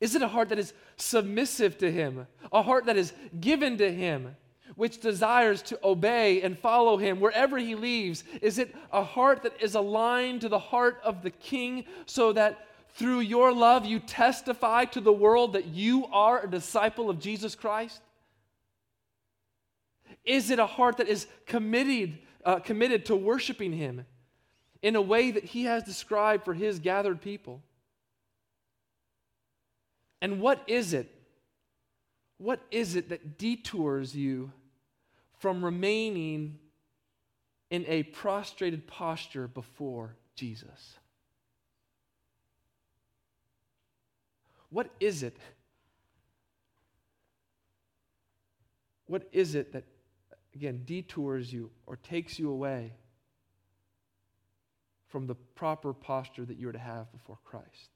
[0.00, 2.26] Is it a heart that is submissive to Him?
[2.52, 4.36] A heart that is given to Him,
[4.74, 8.24] which desires to obey and follow Him wherever He leaves?
[8.42, 12.66] Is it a heart that is aligned to the heart of the King so that
[12.94, 17.54] through your love, you testify to the world that you are a disciple of Jesus
[17.54, 18.00] Christ?
[20.24, 24.06] Is it a heart that is committed, uh, committed to worshiping Him
[24.82, 27.62] in a way that He has described for His gathered people?
[30.20, 31.12] And what is it?
[32.38, 34.52] What is it that detours you
[35.38, 36.58] from remaining
[37.70, 40.94] in a prostrated posture before Jesus?
[44.70, 45.36] What is it?
[49.06, 49.84] What is it that,
[50.54, 52.92] again, detours you or takes you away
[55.06, 57.95] from the proper posture that you're to have before Christ?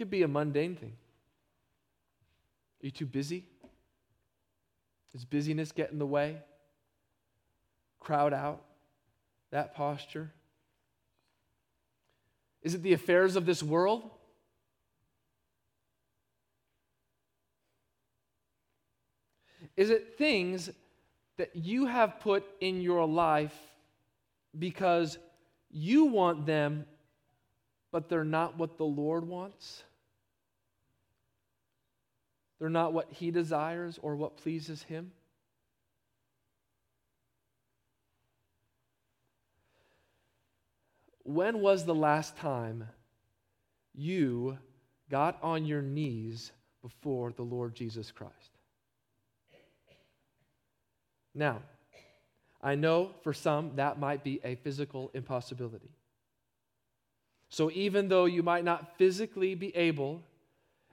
[0.00, 0.94] Could be a mundane thing.
[2.82, 3.44] Are you too busy?
[5.12, 6.38] Does busyness get in the way?
[7.98, 8.62] Crowd out
[9.50, 10.30] that posture?
[12.62, 14.08] Is it the affairs of this world?
[19.76, 20.70] Is it things
[21.36, 23.54] that you have put in your life
[24.58, 25.18] because
[25.70, 26.86] you want them,
[27.92, 29.82] but they're not what the Lord wants?
[32.60, 35.12] They're not what He desires or what pleases Him?
[41.24, 42.88] When was the last time
[43.94, 44.58] you
[45.10, 46.52] got on your knees
[46.82, 48.58] before the Lord Jesus Christ?
[51.34, 51.62] Now,
[52.62, 55.90] I know for some that might be a physical impossibility.
[57.48, 60.22] So even though you might not physically be able,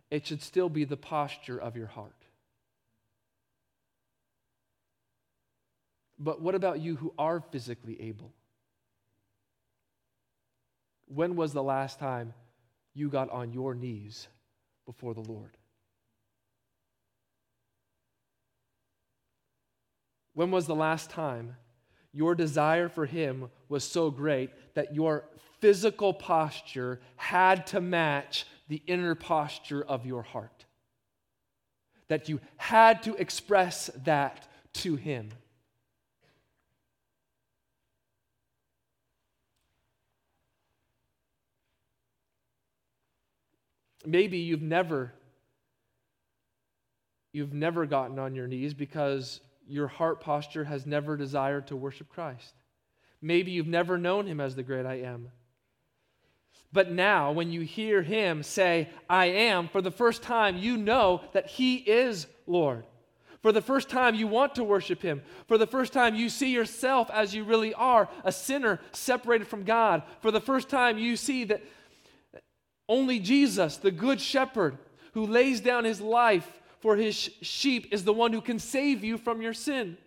[0.10, 2.14] it should still be the posture of your heart.
[6.20, 8.34] But what about you who are physically able?
[11.08, 12.34] When was the last time
[12.94, 14.28] you got on your knees
[14.86, 15.58] before the Lord?
[20.34, 21.56] When was the last time
[22.14, 25.26] your desire for Him was so great that your
[25.60, 30.66] physical posture had to match the inner posture of your heart?
[32.08, 35.30] That you had to express that to Him?
[44.06, 45.14] Maybe you've never
[47.34, 52.10] you've never gotten on your knees because your heart posture has never desired to worship
[52.10, 52.54] Christ.
[53.22, 55.30] Maybe you've never known him as the great I am.
[56.74, 61.22] But now, when you hear him say, I am, for the first time, you know
[61.34, 62.86] that he is Lord.
[63.42, 65.22] For the first time, you want to worship Him.
[65.48, 69.64] For the first time, you see yourself as you really are a sinner separated from
[69.64, 70.04] God.
[70.22, 71.64] For the first time, you see that
[72.90, 74.78] only Jesus, the Good Shepherd,
[75.14, 79.18] who lays down His life for His sheep, is the one who can save you
[79.18, 79.98] from your sin.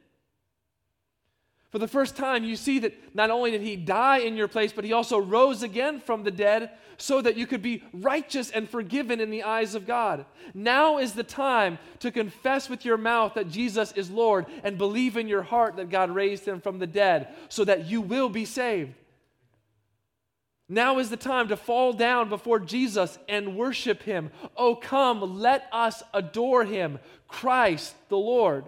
[1.70, 4.72] For the first time, you see that not only did he die in your place,
[4.72, 8.68] but he also rose again from the dead so that you could be righteous and
[8.68, 10.26] forgiven in the eyes of God.
[10.52, 15.16] Now is the time to confess with your mouth that Jesus is Lord and believe
[15.16, 18.44] in your heart that God raised him from the dead so that you will be
[18.44, 18.92] saved.
[20.68, 24.30] Now is the time to fall down before Jesus and worship him.
[24.56, 28.66] Oh, come, let us adore him, Christ the Lord.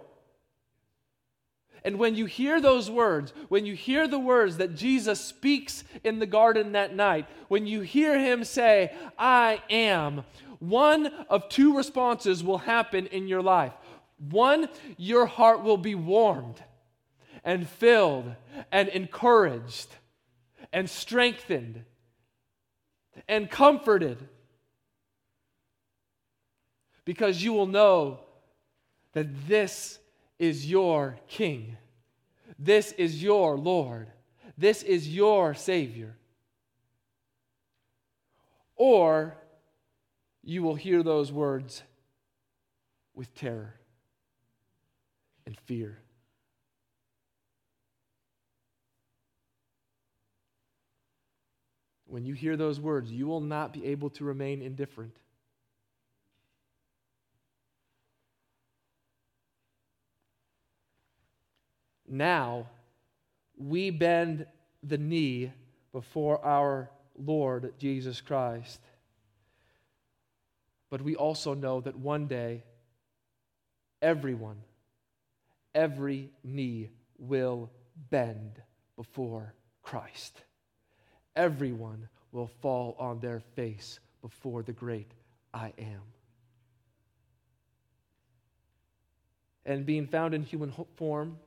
[1.85, 6.18] And when you hear those words, when you hear the words that Jesus speaks in
[6.18, 10.24] the garden that night, when you hear him say, I am,
[10.61, 13.72] one of two responses will happen in your life.
[14.30, 16.62] One, your heart will be warmed
[17.43, 18.33] and filled
[18.70, 19.89] and encouraged
[20.72, 21.85] and strengthened
[23.28, 24.18] and comforted
[27.05, 28.20] because you will know
[29.12, 29.99] that this
[30.43, 31.76] is your King.
[32.59, 34.09] This is your Lord.
[34.59, 36.16] This is your Savior.
[38.74, 39.36] Or
[40.43, 41.84] you will hear those words
[43.14, 43.76] with terror
[45.47, 46.01] and fear.
[52.07, 55.22] When you hear those words, you will not be able to remain indifferent.
[62.13, 62.69] Now
[63.57, 64.45] we bend
[64.83, 65.51] the knee
[65.93, 68.81] before our Lord Jesus Christ.
[70.91, 72.65] But we also know that one day,
[74.03, 74.59] everyone,
[75.75, 77.71] every knee will
[78.11, 78.61] bend
[78.95, 80.39] before Christ.
[81.35, 85.11] Everyone will fall on their face before the great
[85.55, 86.03] I am.
[89.65, 91.39] And being found in human form,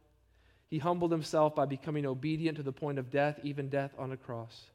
[0.76, 4.17] he humbled himself by becoming obedient to the point of death, even death on a
[4.17, 4.65] cross.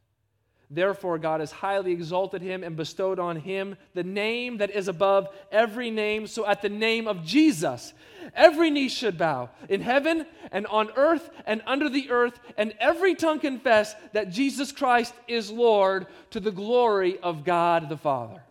[0.71, 5.29] Therefore, God has highly exalted him and bestowed on him the name that is above
[5.53, 6.27] every name.
[6.27, 7.93] So, at the name of Jesus,
[8.35, 13.15] every knee should bow in heaven and on earth and under the earth, and every
[13.15, 18.43] tongue confess that Jesus Christ is Lord to the glory of God the Father.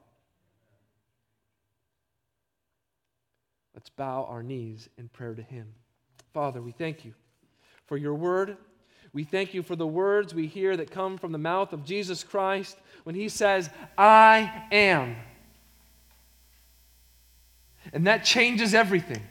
[3.73, 5.73] Let's bow our knees in prayer to him.
[6.31, 7.15] Father, we thank you
[7.89, 8.55] for your word.
[9.13, 12.23] We thank you for the words we hear that come from the mouth of Jesus
[12.23, 13.67] Christ when he says,
[13.97, 15.15] I am.
[17.91, 19.23] And that changes everything.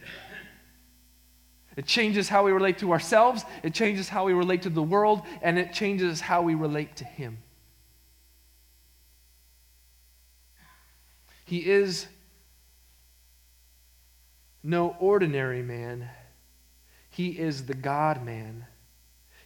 [1.76, 5.22] It changes how we relate to ourselves, it changes how we relate to the world,
[5.42, 7.38] and it changes how we relate to Him.
[11.44, 12.08] He is
[14.64, 16.10] no ordinary man.
[17.18, 18.64] He is the God man.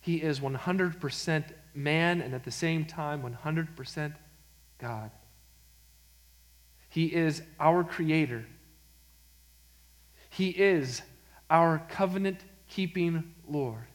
[0.03, 1.45] He is 100%
[1.75, 4.15] man and at the same time 100%
[4.77, 5.11] God.
[6.91, 8.45] He is our creator.
[10.29, 11.01] He is
[11.49, 13.87] our covenant keeping Lord.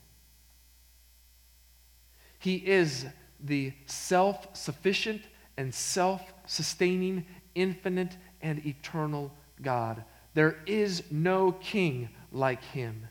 [2.39, 3.05] He is
[3.39, 5.21] the self sufficient
[5.55, 10.03] and self sustaining, infinite, and eternal God.
[10.33, 13.07] There is no king like him.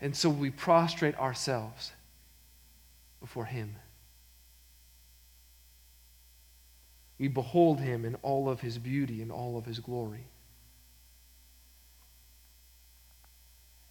[0.00, 1.92] And so we prostrate ourselves
[3.20, 3.76] before Him.
[7.18, 10.26] We behold Him in all of His beauty and all of His glory.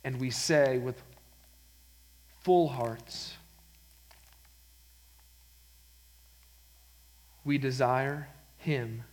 [0.04, 1.00] And we say with
[2.42, 3.36] full hearts,
[7.44, 9.04] we desire Him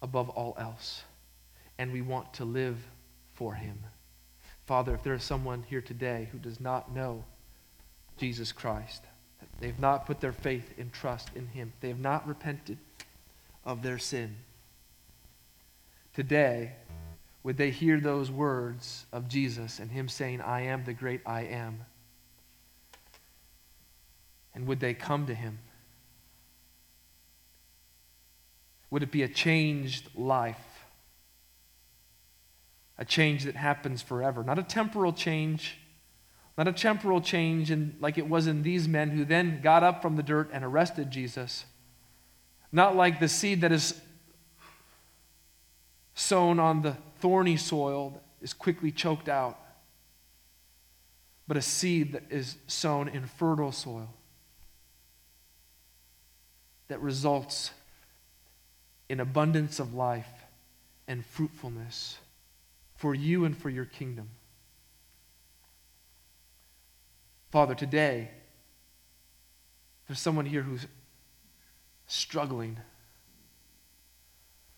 [0.00, 1.02] above all else,
[1.78, 2.78] and we want to live
[3.34, 3.78] for Him.
[4.70, 7.24] Father, if there is someone here today who does not know
[8.18, 9.02] Jesus Christ,
[9.58, 12.78] they have not put their faith and trust in Him, they have not repented
[13.64, 14.36] of their sin,
[16.14, 16.74] today,
[17.42, 21.40] would they hear those words of Jesus and Him saying, I am the great I
[21.40, 21.80] am?
[24.54, 25.58] And would they come to Him?
[28.92, 30.69] Would it be a changed life?
[33.00, 35.78] A change that happens forever, not a temporal change,
[36.58, 40.02] not a temporal change in, like it was in these men who then got up
[40.02, 41.64] from the dirt and arrested Jesus,
[42.70, 43.98] Not like the seed that is
[46.14, 49.58] sown on the thorny soil that is quickly choked out,
[51.48, 54.12] but a seed that is sown in fertile soil
[56.88, 57.70] that results
[59.08, 60.28] in abundance of life
[61.08, 62.18] and fruitfulness
[63.00, 64.28] for you and for your kingdom.
[67.50, 68.28] Father, today,
[70.06, 70.86] there's someone here who's
[72.06, 72.76] struggling,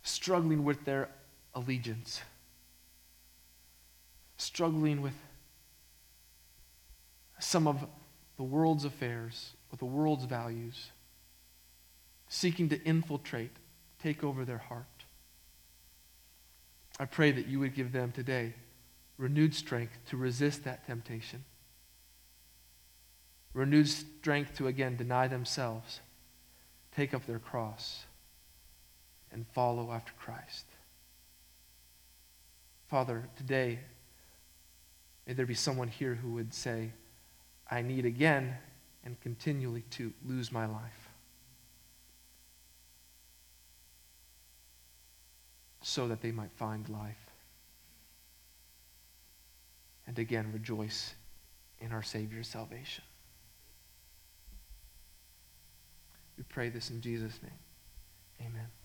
[0.05, 1.09] struggling with their
[1.53, 2.23] allegiance,
[4.37, 5.17] struggling with
[7.41, 7.85] some of
[8.37, 10.93] the world's affairs, with the world's values,
[12.29, 13.57] seeking to infiltrate,
[14.01, 14.87] take over their heart.
[17.03, 18.55] I pray that you would give them today
[19.19, 21.45] renewed strength to resist that temptation,
[23.55, 25.99] renewed strength to again deny themselves,
[26.95, 28.05] take up their cross,
[29.33, 30.65] and follow after Christ.
[32.87, 33.81] Father, today,
[35.27, 36.93] may there be someone here who would say,
[37.69, 38.55] I need again
[39.05, 41.02] and continually to lose my life.
[45.83, 47.27] So that they might find life.
[50.07, 51.15] And again rejoice
[51.81, 53.05] in our Savior's salvation.
[56.37, 57.59] We pray this in Jesus' name.
[58.41, 58.82] Amen.